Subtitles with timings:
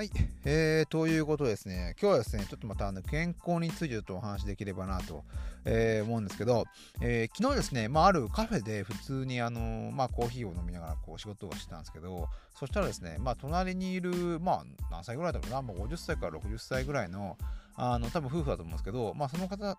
[0.00, 0.10] はい、
[0.46, 5.24] えー、ということですね、今日はですね、ちょっとまたあの健康についてちょっとお話できればなと、
[5.66, 6.64] えー、思うんですけど、
[7.02, 12.28] えー、昨日ですね、まあ、あるカフェで普通にあの、まあ、コーヒーを飲みながらこう仕事をしてたんですけど、
[12.58, 17.36] そしたらですね、まあ、隣にいる、まあ、何歳ぐらいだろうな、もう50歳から60歳ぐらいの、
[17.82, 19.78] あの、多分夫婦だと思うんですけど、まあ、その方が、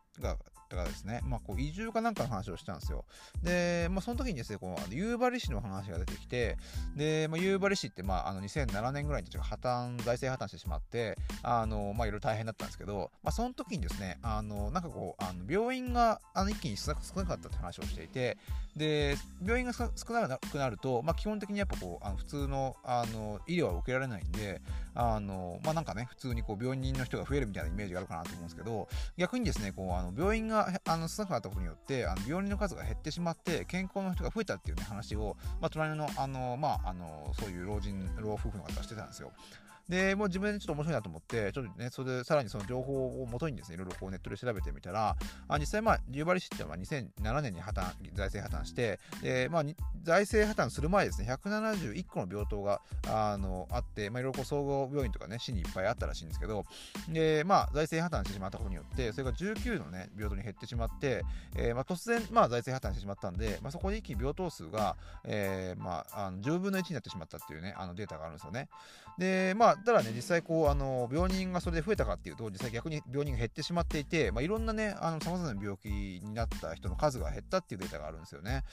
[0.75, 3.05] がですね、まあ、こう移住かなんかの話をしたんですよ。
[3.43, 6.57] で、まあ、その時にですね、この夕張市の話が出てきて、
[6.95, 18.37] で、まあ、夕張市って、まあ、あの2007年ぐらいに破綻、財政破綻してしまって、あの、まあ、いろいろ大変だったんですけど、まあ、その時にですね、あの、なんかこう、あの病院があの一気に少なかったって話をしていて、
[18.75, 24.61] で、病院が少なくなると、まあ、基本的にやっぱこう、あの普通のあの医療は受けられないんで、
[24.95, 28.87] あの、まあ、なんかね、普通にこう病人の人が増えるみたいなイメージがあるかなと思うんですけど、
[29.17, 39.31] 逆にですね、こう、あの病院があの少なくなったことによって、あの病人の数が減ってしまって、健康の人が増えたっていうね、話を、まあ、隣の、あの、まあ、あの、そういう老人、老夫婦の方がしてたんですよ。
[39.91, 45.17] で、もう自分でちょっと面白いなと思って、ちょっとね、それでさらにその情報をもとにですね、いろいろこうネットで調べてみたら、
[45.49, 49.63] あ実際まあ、夕張市っていうのは2007年に破綻、財政破綻して、で、まあ、
[50.03, 56.63] 財政破綻する前ですね、171個の病棟が、あの、あって、まあ、いろいろこう総合病院とかね、市にいっぱいあったらしいんですけど、
[57.09, 61.25] で、まあ、財政破綻してしまったことによって、それが19のね、病棟に減ってしまって、
[61.57, 68.69] えー、まあ、突然、まあ、財政破綻してしまったんで、まあ、そこで一気に病棟数が、えー、まあ、あの10分の1になってしまったっていうね、あのデータがあるんですよね。
[69.17, 78.63] で、まあ、ただね、実際こう、あの病人がそれで増えたかっていうと実際逆に病人が減ってしまっていて、まあ、いろんなねさまざまな病気になった人の数が減ったっていうデータがあるんですよね。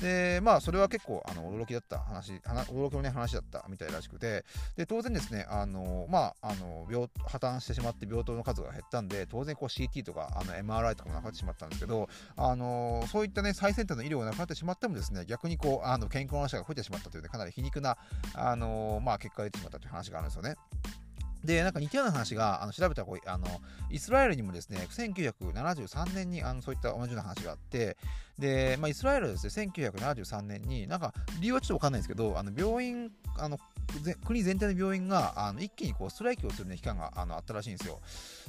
[0.00, 4.44] でまあそれは結構あの驚きだった話驚きのね話だったみたいらしくて。
[4.76, 17.96] で当然ですねあのまああの病破綻してしまって病棟の数が減ったんで当然こう CT とかあの MRI とかもなくなってしまったんですけどあのそういったね最先端の医療がなくなってしまってもですね逆にこうあの健康な人が増えてしまったというねかなり皮肉な
[18.34, 20.56] あのまあ結果が出てしまったという話があるんですよね。
[21.44, 23.46] で、なんか似たような話が、あの調べたらあの、
[23.90, 27.96] イスラエルにもですね、1973年にあのそういった同じような話があって、
[28.38, 33.58] で、まあ、イスラエルはですね、1973年に、なんか理由はちょっとわかんないんですけど、あの病院、あの
[34.24, 38.00] 国全体の病院があの一気にこうストライキをする、ね、期間があのあったらしいんですよ。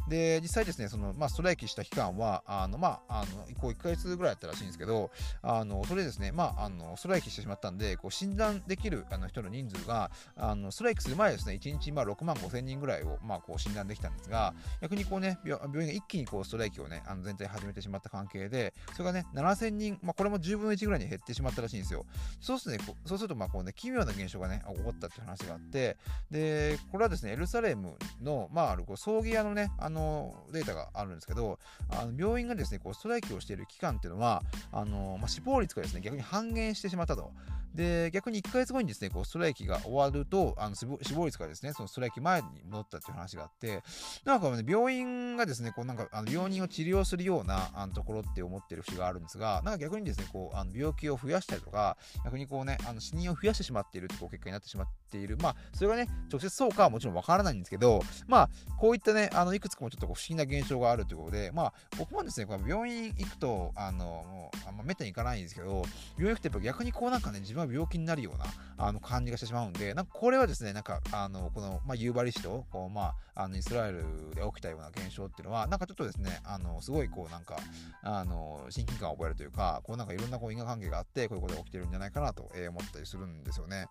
[0.07, 5.11] で、実際ですね、そのまあ、ストライキした期間は、あのまあ、あのこう1ヶ月ぐらいだったらしいんですけど、
[5.41, 22.05] あのそれですね、まあ、あのストライキしてしまったんで、こう診断できるあの人の人数があのストライキする前ですね、1日まあ6万5千人ぐらいを、まあ、こう診断できたんですが、逆にこうね、病院が一気にこうストライキをね、あの全体始めてしまった関係で、それがね、7000人、まあ、これも10分の1ぐらいに減ってしまったらしいんですよ。
[22.39, 25.97] そうするとね、そうするとまあこうね、奇妙な現象がね、起こったっていう話があって、
[26.31, 37.31] で、これはですね、エルサレムの、まあ、あるこう葬儀屋のね、あの、データがあるんですけど、あの病院がですね、こうストライキをしている期間っていうのは、あの、まあ、死亡率がですね、逆に半減してしまったと。
[37.77, 43.83] で、逆に1ヶ月後にですね、こうストライキが終わると、あの死亡率がですね、そのストライキ前に戻ったっていう話があって、
[44.25, 55.37] なんか、ね、病院がですね、こうなんかあの病人を治療するようなあのところって思ってる節があるんですが、なんか逆にですね、こうあの病気を増やしたりとか、逆にこうね、あの死人を増やしてしまっているってこう結果になってしまっている。
[55.37, 65.83] まあ、それがね、直接そうかはもちろんわからないんですけど、まあ、こういったね、あのいくつかもちょっと不思議な現象があるということで、まあ、僕もですね、この病院行くと、あの、もう、あんまめったに行かないんですけど、
[66.17, 68.45] 病院行くとやっぱ逆にこうなんかね、自分は病気になるような、
[68.77, 74.03] あの感じがしてしまうんで、なんかこれはですね、なんか、あの、この、まあ、夕張市と、こう、まあ、あの、イスラエル
[74.35, 77.57] で起きたような現象っていうのは、なんかちょっとですね、あの、すごいこう、なんか、
[78.03, 83.87] あの、親近感を覚えるというか、こうなんかいろんなこう因果関係があって、こういうことが起きてるんじゃないかなと思ったりするんですよね。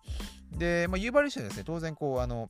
[0.51, 2.49] で、まあ、夕張市はですね、当然こう、あの、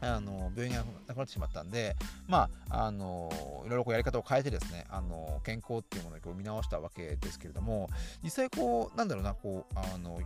[0.00, 1.96] あの病院がなくなってしまったんで、
[2.28, 3.30] まあ、あの
[3.64, 7.88] いろいろこうやり方を変えてですね、あの健康っていうものをこう見直したわけですけれども、
[8.22, 10.20] 実際こう、なんだろうな、こう、あの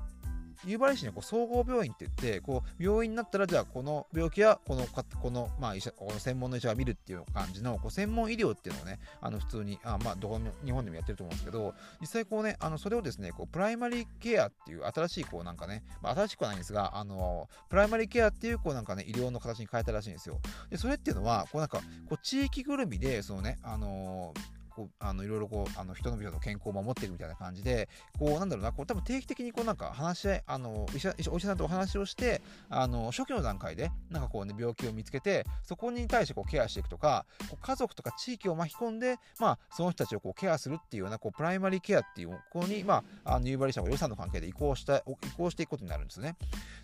[0.67, 20.41] 夕張市にこう総合病院って言って、こう病院になったら、じゃあこの病気はこのこの、まあ、医者この専門の医者が見るっていう感じのこう専門医療っていうのをね、あの普通に、あまあ、どこも日本でもやってると思うんですけど、実際こうね、あのそれをですね、こうプライマリーケアっていう新しいこうなんかね、まあ、新しくはないんですが、あのプライマリーケアっていうこうなんかね、医療の形に変えたらしいんですよ。
[20.71, 21.79] で、それっていうのは、こうなんか、
[22.09, 27.89] こう地域ぐるみで、そのね、あのーこうあのいろいろこうあの人の人の健康を守っていくみたいな感じで
[28.19, 45.03] こうなんだろうなこう多分定期的にこうなんか話し合いあの医者お医者さんとお話をしてあの初期の段階でなんかこうね病気を見つけてそこに対してこうケアしていくとかこう家族とか地域を巻き込んでまあその人たちをこうケアするっていうようなこうプライマリーケアっていうここにまああの夕張市が予算の関係で移行した移
[45.37, 46.37] 行していくことになるんですね。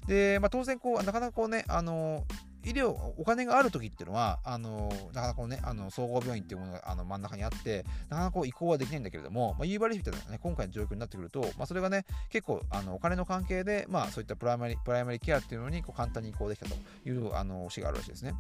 [0.07, 2.25] で、まあ、当然こうなかなかこうねあの
[2.67, 16.75] 医療、お金がある時っていうのは、あのなかなかね、あの総合病院っていうものがあの真ん中にあって、なかなかこう移行はできないんだけれども、まあ、ユーバリフィットのね、今回の状況になってくると、まあ、それがね、結構、あのお金の関係で、まあ、そういったプライマリプライマリケアっていうのにこう簡単に移行できたと
[17.09, 18.35] いうあの推しがあるらしいですね。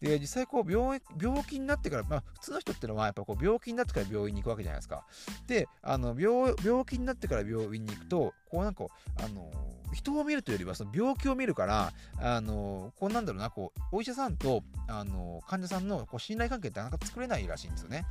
[0.00, 5.06] で、実際こう病、病気になってから、まあ、普通の人っていうのは、やっぱこう病気になってから病院に行くわけじゃないですか。
[5.46, 8.86] で、あの病病気になってから病院に行くと、こうなんか、
[9.18, 9.50] あの
[9.92, 18.04] 人を見るというよりはその病気を見るからあのこうなんだろうなこうお医者さんとあの患者さんのこう信頼関係ってなかなか作れないらしいんですよね。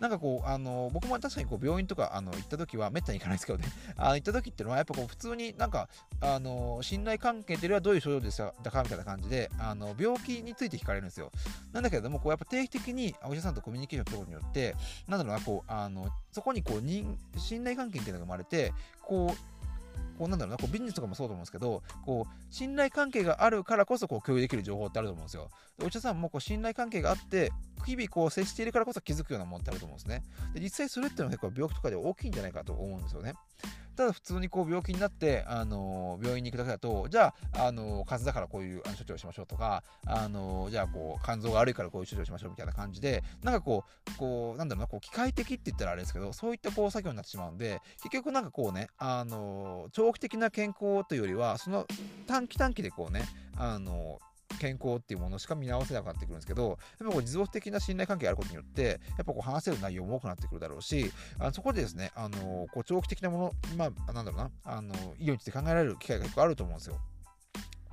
[0.00, 3.66] なんかこうあの僕も確かにこう病院とかあの行った時はめったに行かないですけどね
[3.96, 5.88] あ行った時っていうのはやっぱこう普通になんか
[6.20, 11.32] あの信頼関係というよりはどういう症状でしたかみたいな感じであの病気について聞かれるんですよ。
[11.72, 14.76] なんだけれどもこうやっぱ定期的にお医者さんとコミュニケーションすることによって
[15.08, 19.36] なんだろうなこうあのそこにこう信頼関係っていうのが生まれてこう
[20.18, 25.48] こうなんだろうな、こうビジネスとかもそうと思うんですけど、こう信頼関係があるからこそこう共有できる情報ってあると思うんですよ。
[25.82, 27.52] お医者さんもこう信頼関係があって、
[27.84, 30.22] 日々こう接しているからこそ気づくようなものってあると思うんですね。
[30.54, 33.34] で実際それっていうのは結構病気とかで大きいんじゃないかと思うんですよね。
[33.96, 43.84] ただ普通にこう病気になって、あの病院に行くだけだと、じゃあ、あの風だからこういう処置をしましょうとか、あのじゃあこう肝臓が悪いからこういう処置をしましょうみたいな感じで、なんかこ
[44.14, 51.86] う、こうなんだろうな、こう機械的って言ったらあれですけど、そういったこう作業になってしまうんで、結局なんかこうね、あの長期的な健康というよりは、その
[52.26, 53.24] 短期短期でこうね、
[53.56, 54.18] あの
[54.58, 66.98] 健康っていうものしか見直せなくなってくるんですけど、やっぱこう持続的な信頼関係があることによって、やっぱこう話せる内容も多くなってくるだろうし、あそこでですね、あのこう長期的なもの、まあ、なんだろうな、あの医療について考えられる機会が結構あると思うんですよ。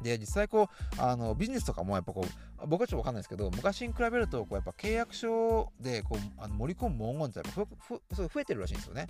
[0.01, 7.67] で、実際こう、あのビジネスとかもやっぱこう、僕はちょっとわかんないですけど、昔に比べると、こうやっぱ契約書でこうあの盛り込む文言ってやっ
[8.09, 9.07] ぱ増えてるらしいんですよね。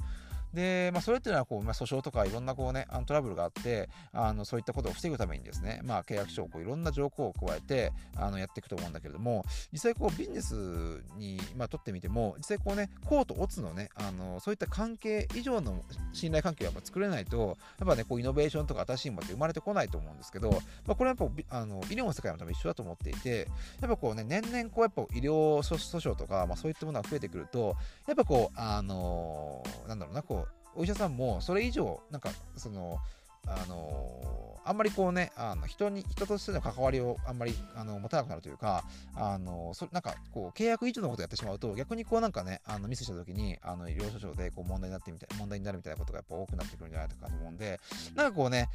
[0.54, 23.48] で、まあ、それっていうのはこう、まあ、訴訟とかいろんなこう、ね、あのトラブルがあってあのそういったことを防ぐためにですね、まあ、契約書をこういろんな条項を加えてあのやっていくと思うんだけれども実際こうビジネスに、まあ、取ってみても実際こうねコーとオツのねあのそういった関係以上の信頼関係をやっぱ作れないとやっぱねこうイノベーションとか新しいものって生まれてこないと思うんですけど、まあ、これはやっぱあの医療の世界も多分一緒だと思っていて
[23.82, 27.76] やっぱこうね年々こうやっぱ医療訴訟とか、まあ、そういったものが増えてくると
[28.08, 30.43] やっぱこうあのなんだろうなこう
[30.76, 33.00] お医者さんもそれ以上、なんか、その、
[33.46, 38.86] あのあんまりこうね、あの人に、人としての関わりをあんまりあの持たなくなるというか、
[39.16, 47.82] あのそなんかこう契約以上のことをやってしまうと、逆にこうなんかね、あのミスした時に、あの医療所長でこう問題になってみたい、問題になるみたいなことがやっぱ多くなってくるんじゃないかと思うんで、
[48.16, 48.70] なんかこうね、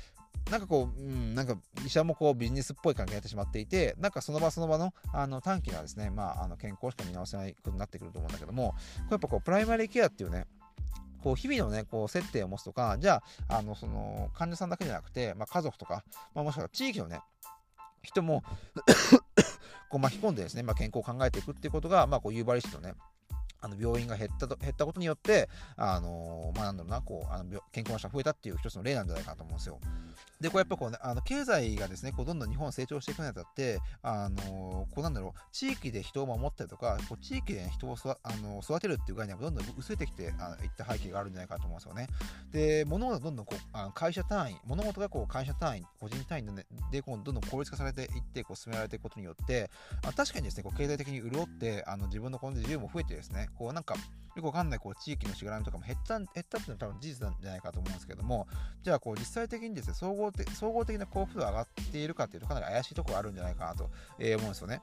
[0.50, 10.46] なんかこう、うん、なんか医者もこうビジネスっぽい関係になってしまっていて、なんかその場その場のあの短期なですね、まあ、あの健康しか見直せないことになってくると思うんだけども、これやっぱこうプライマリーケアっていうね、
[11.22, 16.04] こう日々のね、こう接点を持つとか、じゃあ、あの、その、患者さんだけじゃなくて、まあ、家族とか、
[16.34, 17.20] まあ、もしくは地域のね、
[18.02, 18.42] 人も
[19.88, 22.94] こう巻き込んでですね、まあ、健康を考えていくっていうことが、まあ、こう、夕張市のね、
[23.60, 29.80] あの病院が減ったと減ったことによって、あのー、まあ、なんだろうな、こう、あの健康な人が増えたっていう一つの例なんじゃないかなと思うんですよ。
[30.40, 42.06] で、こうやっぱこう、ね、あの経済がですね、こうどんどん日本成長していくにあたって、あのー、こうなんだろう、地域で人を守ったりとか、こう地域で人をそあの育てるっていう概念がどんどん薄れてきてあいった背景があるんじゃないかと思うんですよね。
[42.52, 49.70] で、物事がどんどんこうあの会社単位、物事がこう会社単位、個人単位で,、ね、でこうどんどん効率化されていって、こう進められていくことによって、
[50.06, 53.94] あ確かにですね、こう経済的に潤って、あの自分のこの自由も増えてですね、こうなんか、
[54.36, 58.46] よくわかんないこう地域のしがらみとかも減った減ったっていうのは多分事実なんじゃないかと思うんですけども、
[58.82, 64.80] じゃあこう実際的にですね、総合的総合的な幸福度が上がっているかっていうとかなり怪しいところがあるんじゃないかなと、え、思うんですよね。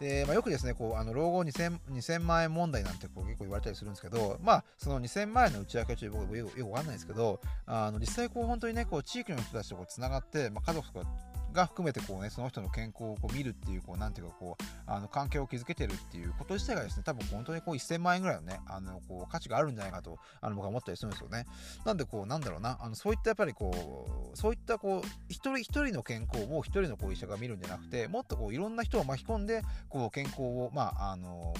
[0.00, 11.06] で、まあ、よくですね、こう、あの、老後 2000, 2000万円問題なんてこう結構言われたりするんですけど、まあ、その2000万円の内訳はちょっと僕よくわかんないですけど、あの、実際こう、本当にね、こう、地域の人たちと、つながって、まあ、家族とか
[11.54, 21.46] が含めてこうね、その人の健康をこう見るっていう、こう、なんていうか、こう、あの、関係を築けてるっていうこと自体がですね、多分本当にこう、1000万円ぐらいのね、あの、こう、価値があるんじゃないかと、あの、僕は思ったりするんですよね。
[21.84, 31.54] なんで、こう、なんだろうな、あの、そういったやっぱりこう、そういったこう、一人一人の健康を一人のこう医者が見るんじゃなくて、もっとこう、いろんな人を巻き込んで、こう、健康を、まあ、あの、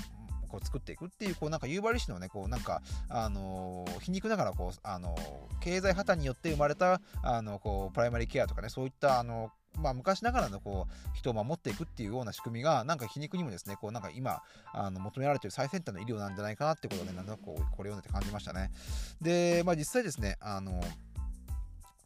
[0.55, 18.71] こう作っていくっていう、こうなんか夕張市のね、こうなんか、あのー、皮肉ながらこう、あのー、経済破綻によって生まれた、あの、こう、プライマリーケアとかね、そういった、あの、まあ、昔ながらのこう人を守っていくっていうような仕組みがなんか皮肉にもですねこうなんか今あの求められてる最先端の医療なんじゃないかなってことで、ね、なんかこうこれを読んでて感じましたね。
[19.21, 20.81] で、まあ、実際ですねあの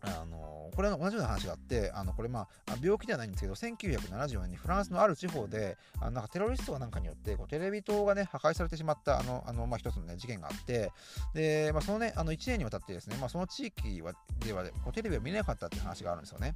[0.01, 10.93] あのこれは同じような話があって、あのこれまあ、病気ではないんですけど、1974年にフランスのある地方で、あなんかテロリストかなんかによって、こうテレビ塔がね、破壊されてしまった、あの、あのまあ、一つのね、事件があって、
[11.35, 16.55] で、まあ、そのね、あの1年にわたってですね、まあ、その地域はではこうテレビを見れなかったっていう話があるんですよね。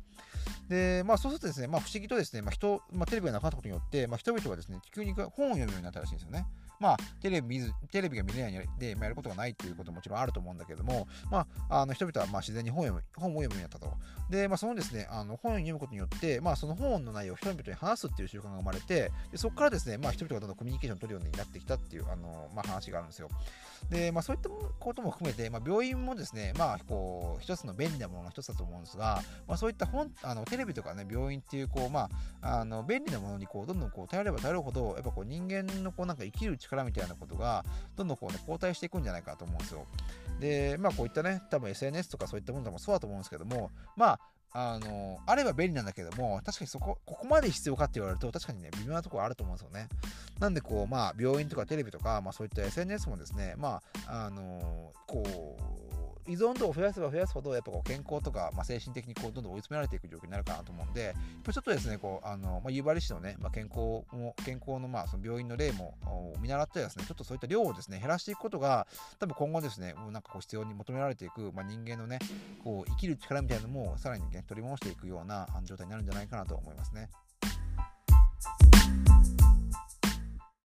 [0.69, 6.47] で、まあ、そうするとですね、まあ、不思議とですね、まあ、人、まあ、テレビがなくなったことによって、まあ、人々はですね、急に本を読むようになったらしいんですよね。
[6.83, 13.95] まあ、テレビ見ず、テレビが見れないで、まあ、やることがないっていうことももちろんあると思うんだけども、まあ、あの人々はまあ自然に本を読む本を読むようになったと。
[14.29, 23.29] で、まあ、そのですね、あの本を読むことによって、まあ、その本の内容を人々に話すっていう習慣が生まれて、でそこからですね、まあ、人々がどんどんコミュニケーションを取るようになってきたっていう、あのまあ、話があるんですよ。
[23.91, 32.09] で、まあ、そういったことも含めて、まあ、病院もですね、まあ、こう、一つの便利なものの一つだと思うんですが、まあ、そういった本、あのテレビとかね、病院っていう、こう、ま
[32.41, 37.65] あ、あの便利なものにこうどんどんこう頼れば頼るほど、やっぱこう人間のこうなんか生きる力みたいなことが、
[37.97, 39.87] どんどんこうね、後退していくんじゃないかと思うんですよ。
[40.41, 44.21] で、まあこういったね、多分 SNS とかそういったものでもそうだと思うんですけども、まあ、
[44.55, 49.89] あの、あれば便利なんだけども、確かにそこ、ここまで必要かって言われると、確かにね、微妙なところあると思うんですよね。
[50.39, 55.23] なんで、こう、まあ、病院とかテレビとか、まあ、そういった SNS もですね、まあ、あの、こ
[55.59, 55.83] う、
[56.29, 65.95] 依存度を増やせば増やすほど、やっぱこう健康とか、まあ、精神的にこうどんどん追い詰められていく状況になるかなと思うんで、やっぱちょっとですね、こう、あの、まあ、夕張市のね、まあ、健康も、健康の、まあ、その病院の例も
[66.41, 68.87] 見習ってですね、ちょっとそういった量をですね、減らしていくことが、
[69.19, 72.21] 多分今後ですね、もうなんかこう必要に求められていく、まあ、人間のね、
[72.63, 77.09] こう、生きる力みたいなのも、さらにね取り戻していくような状態になるんじゃないかなと思いますね。